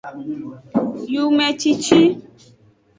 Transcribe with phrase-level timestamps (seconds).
[1.13, 1.99] Yumecici.